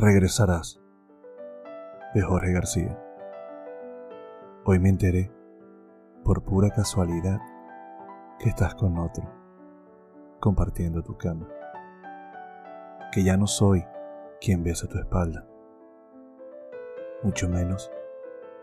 Regresarás 0.00 0.80
de 2.14 2.22
Jorge 2.22 2.54
García. 2.54 2.98
Hoy 4.64 4.78
me 4.78 4.88
enteré, 4.88 5.30
por 6.24 6.42
pura 6.42 6.70
casualidad, 6.70 7.38
que 8.38 8.48
estás 8.48 8.74
con 8.76 8.96
otro, 8.96 9.30
compartiendo 10.40 11.02
tu 11.02 11.18
cama. 11.18 11.46
Que 13.12 13.22
ya 13.22 13.36
no 13.36 13.46
soy 13.46 13.84
quien 14.40 14.64
besa 14.64 14.88
tu 14.88 14.96
espalda, 14.96 15.46
mucho 17.22 17.50
menos 17.50 17.92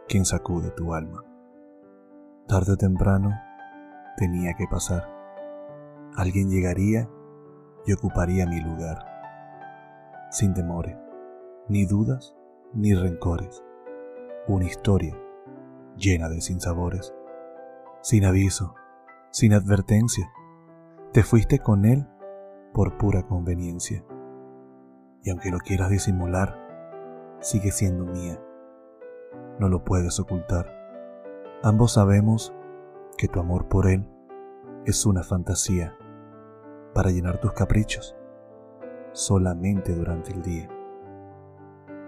quien 0.07 0.25
sacude 0.25 0.71
tu 0.71 0.95
alma. 0.95 1.23
Tarde 2.47 2.71
o 2.71 2.77
temprano 2.77 3.39
tenía 4.17 4.55
que 4.55 4.65
pasar. 4.65 5.07
Alguien 6.15 6.49
llegaría 6.49 7.07
y 7.85 7.93
ocuparía 7.93 8.47
mi 8.47 8.59
lugar, 8.59 9.05
sin 10.31 10.55
temores 10.55 10.97
ni 11.69 11.85
dudas 11.85 12.35
ni 12.73 12.93
rencores. 12.93 13.63
Una 14.47 14.65
historia 14.65 15.17
llena 15.97 16.29
de 16.29 16.41
sinsabores. 16.41 17.13
Sin 18.01 18.25
aviso, 18.25 18.75
sin 19.31 19.53
advertencia, 19.53 20.31
te 21.11 21.23
fuiste 21.23 21.59
con 21.59 21.85
él 21.85 22.07
por 22.73 22.97
pura 22.97 23.23
conveniencia. 23.23 24.05
Y 25.23 25.29
aunque 25.29 25.51
lo 25.51 25.59
quieras 25.59 25.89
disimular, 25.89 26.57
sigue 27.39 27.71
siendo 27.71 28.05
mía. 28.05 28.41
No 29.59 29.67
lo 29.67 29.83
puedes 29.83 30.19
ocultar. 30.19 30.71
Ambos 31.63 31.93
sabemos 31.93 32.53
que 33.17 33.27
tu 33.27 33.39
amor 33.39 33.67
por 33.67 33.87
él 33.87 34.07
es 34.85 35.05
una 35.05 35.23
fantasía 35.23 35.97
para 36.93 37.09
llenar 37.09 37.41
tus 37.41 37.51
caprichos 37.51 38.15
solamente 39.11 39.93
durante 39.95 40.31
el 40.31 40.43
día 40.43 40.69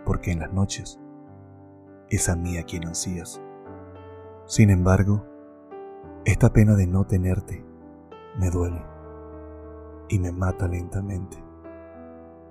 porque 0.09 0.31
en 0.31 0.39
las 0.39 0.51
noches 0.51 0.99
es 2.09 2.29
a 2.29 2.35
mí 2.35 2.57
a 2.57 2.63
quien 2.63 2.87
ansías. 2.87 3.39
Sin 4.45 4.71
embargo, 4.71 5.23
esta 6.25 6.51
pena 6.51 6.73
de 6.73 6.87
no 6.87 7.05
tenerte 7.05 7.63
me 8.39 8.49
duele 8.49 8.81
y 10.07 10.17
me 10.17 10.31
mata 10.31 10.67
lentamente. 10.67 11.37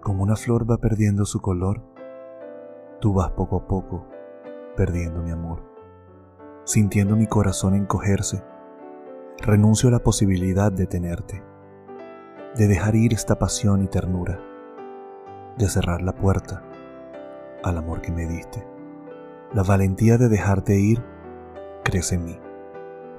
Como 0.01 0.23
una 0.23 0.37
flor 0.37 0.71
va 0.71 0.77
perdiendo 0.77 1.25
su 1.25 1.41
color, 1.41 1.83
tú 3.01 3.15
vas 3.15 3.33
poco 3.33 3.57
a 3.57 3.67
poco 3.67 4.07
perdiendo 4.77 5.21
mi 5.21 5.33
amor. 5.33 5.65
Sintiendo 6.63 7.17
mi 7.17 7.27
corazón 7.27 7.75
encogerse, 7.75 8.45
renuncio 9.39 9.89
a 9.89 9.93
la 9.93 10.05
posibilidad 10.05 10.71
de 10.71 10.87
tenerte, 10.87 11.43
de 12.55 12.69
dejar 12.69 12.95
ir 12.95 13.13
esta 13.13 13.37
pasión 13.37 13.83
y 13.83 13.89
ternura, 13.89 14.39
de 15.59 15.69
cerrar 15.69 16.03
la 16.03 16.15
puerta 16.15 16.68
al 17.63 17.79
amor 17.79 18.01
que 18.01 18.13
me 18.13 18.27
diste. 18.27 18.67
La 19.53 19.63
valentía 19.63 20.19
de 20.19 20.29
dejarte 20.29 20.79
ir 20.79 21.05
crece 21.85 22.17
en 22.17 22.25
mí, 22.25 22.41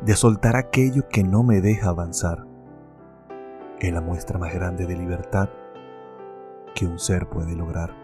de 0.01 0.15
soltar 0.15 0.55
aquello 0.55 1.07
que 1.09 1.23
no 1.23 1.43
me 1.43 1.61
deja 1.61 1.89
avanzar. 1.89 2.45
Es 3.79 3.91
la 3.91 4.01
muestra 4.01 4.37
más 4.37 4.53
grande 4.53 4.85
de 4.85 4.95
libertad 4.95 5.49
que 6.75 6.85
un 6.85 6.99
ser 6.99 7.27
puede 7.27 7.55
lograr. 7.55 7.95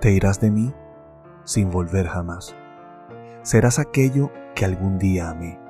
Te 0.00 0.12
irás 0.12 0.40
de 0.40 0.50
mí 0.50 0.74
sin 1.44 1.70
volver 1.70 2.06
jamás. 2.06 2.54
Serás 3.42 3.78
aquello 3.78 4.30
que 4.54 4.64
algún 4.64 4.98
día 4.98 5.30
amé. 5.30 5.60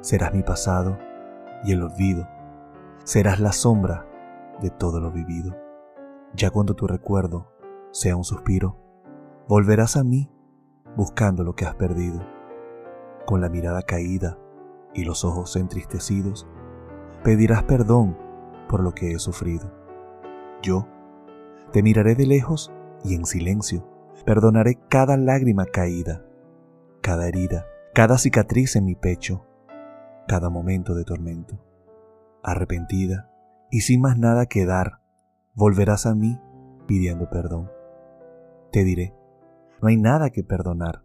Serás 0.00 0.34
mi 0.34 0.42
pasado 0.42 0.98
y 1.64 1.72
el 1.72 1.82
olvido. 1.82 2.28
Serás 3.04 3.38
la 3.38 3.52
sombra 3.52 4.06
de 4.60 4.70
todo 4.70 5.00
lo 5.00 5.12
vivido. 5.12 5.56
Ya 6.34 6.50
cuando 6.50 6.74
tu 6.74 6.86
recuerdo 6.86 7.52
sea 7.92 8.16
un 8.16 8.24
suspiro, 8.24 8.76
Volverás 9.48 9.96
a 9.96 10.02
mí 10.02 10.28
buscando 10.96 11.44
lo 11.44 11.54
que 11.54 11.66
has 11.66 11.76
perdido. 11.76 12.20
Con 13.26 13.40
la 13.40 13.48
mirada 13.48 13.82
caída 13.82 14.38
y 14.92 15.04
los 15.04 15.24
ojos 15.24 15.54
entristecidos, 15.54 16.48
pedirás 17.22 17.62
perdón 17.62 18.18
por 18.68 18.82
lo 18.82 18.90
que 18.92 19.12
he 19.12 19.18
sufrido. 19.20 19.72
Yo 20.62 20.88
te 21.72 21.84
miraré 21.84 22.16
de 22.16 22.26
lejos 22.26 22.72
y 23.04 23.14
en 23.14 23.24
silencio 23.24 23.86
perdonaré 24.24 24.80
cada 24.88 25.16
lágrima 25.16 25.64
caída, 25.66 26.24
cada 27.00 27.28
herida, 27.28 27.66
cada 27.94 28.18
cicatriz 28.18 28.74
en 28.74 28.84
mi 28.84 28.96
pecho, 28.96 29.46
cada 30.26 30.50
momento 30.50 30.96
de 30.96 31.04
tormento. 31.04 31.64
Arrepentida 32.42 33.30
y 33.70 33.82
sin 33.82 34.00
más 34.00 34.18
nada 34.18 34.46
que 34.46 34.66
dar, 34.66 35.02
volverás 35.54 36.04
a 36.04 36.16
mí 36.16 36.36
pidiendo 36.88 37.30
perdón. 37.30 37.70
Te 38.72 38.82
diré, 38.82 39.14
no 39.80 39.88
hay 39.88 39.96
nada 39.96 40.30
que 40.30 40.42
perdonar. 40.42 41.04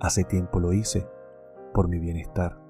Hace 0.00 0.24
tiempo 0.24 0.60
lo 0.60 0.72
hice 0.72 1.06
por 1.74 1.88
mi 1.88 1.98
bienestar. 1.98 2.60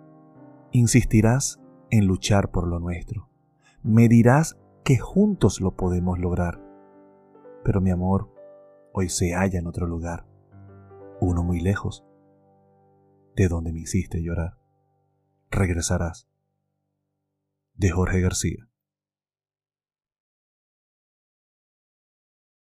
Insistirás 0.72 1.60
en 1.90 2.06
luchar 2.06 2.50
por 2.50 2.66
lo 2.66 2.78
nuestro. 2.78 3.28
Me 3.82 4.08
dirás 4.08 4.58
que 4.84 4.98
juntos 4.98 5.60
lo 5.60 5.76
podemos 5.76 6.18
lograr. 6.18 6.60
Pero 7.64 7.80
mi 7.80 7.90
amor 7.90 8.32
hoy 8.92 9.08
se 9.08 9.34
halla 9.34 9.58
en 9.58 9.66
otro 9.66 9.86
lugar, 9.86 10.26
uno 11.20 11.42
muy 11.42 11.60
lejos, 11.60 12.04
de 13.36 13.48
donde 13.48 13.72
me 13.72 13.80
hiciste 13.80 14.22
llorar. 14.22 14.58
Regresarás. 15.50 16.28
De 17.74 17.90
Jorge 17.90 18.20
García. 18.20 18.69